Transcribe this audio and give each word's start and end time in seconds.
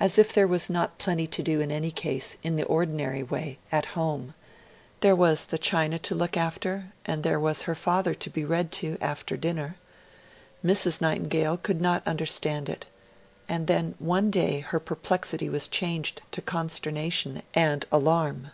As 0.00 0.18
if 0.18 0.32
there 0.32 0.48
was 0.48 0.68
not 0.68 0.98
plenty 0.98 1.28
to 1.28 1.40
do 1.40 1.60
in 1.60 1.70
any 1.70 1.92
case, 1.92 2.36
in 2.42 2.56
the 2.56 2.64
ordinary 2.64 3.22
way, 3.22 3.60
at 3.70 3.86
home. 3.94 4.34
There 4.98 5.14
was 5.14 5.44
the 5.44 5.58
china 5.58 5.96
to 6.00 6.14
look 6.16 6.36
after, 6.36 6.92
and 7.06 7.22
there 7.22 7.38
was 7.38 7.62
her 7.62 7.76
father 7.76 8.14
to 8.14 8.28
be 8.30 8.44
read 8.44 8.72
to 8.72 8.98
after 9.00 9.36
dinner. 9.36 9.76
Mrs. 10.64 11.00
Nightingale 11.00 11.56
could 11.58 11.80
not 11.80 12.04
understand 12.04 12.68
it; 12.68 12.86
and 13.48 13.68
then 13.68 13.94
one 14.00 14.28
day 14.28 14.58
her 14.58 14.80
perplexity 14.80 15.48
was 15.48 15.68
changed 15.68 16.20
to 16.32 16.42
consternation 16.42 17.40
and 17.54 17.86
alarm. 17.92 18.50